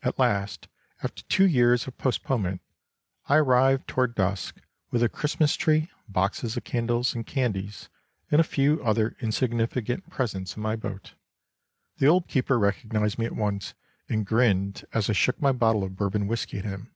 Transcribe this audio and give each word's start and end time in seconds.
At 0.00 0.18
last, 0.18 0.66
after 1.02 1.22
two 1.24 1.46
years 1.46 1.86
of 1.86 1.98
postponement, 1.98 2.62
I 3.26 3.36
arrived 3.36 3.86
toward 3.86 4.14
dusk, 4.14 4.62
with 4.90 5.02
a 5.02 5.10
Christ 5.10 5.40
mas 5.40 5.56
tree, 5.56 5.90
boxes 6.08 6.56
of 6.56 6.64
candles, 6.64 7.14
and 7.14 7.26
candies, 7.26 7.90
and 8.30 8.40
a 8.40 8.44
few 8.44 8.82
other 8.82 9.14
insignificant 9.20 10.08
presents 10.08 10.56
in 10.56 10.62
my 10.62 10.74
boat. 10.76 11.12
The 11.98 12.06
old 12.06 12.28
keeper 12.28 12.58
recognized 12.58 13.18
me 13.18 13.26
at 13.26 13.36
once 13.36 13.74
and 14.08 14.24
grinned 14.24 14.86
as 14.94 15.10
I 15.10 15.12
shook 15.12 15.38
my 15.38 15.52
bottle 15.52 15.84
of 15.84 15.96
Bourbon 15.96 16.28
whiskey 16.28 16.60
at 16.60 16.64
him. 16.64 16.94